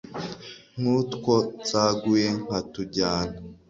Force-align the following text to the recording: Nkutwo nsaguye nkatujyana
Nkutwo 0.79 1.33
nsaguye 1.61 2.27
nkatujyana 2.43 3.37